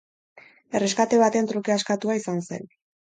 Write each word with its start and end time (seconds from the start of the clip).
Erreskate 0.79 1.19
baten 1.23 1.49
truke 1.51 1.73
askatua 1.75 2.17
izan 2.21 2.41
zen. 2.49 2.67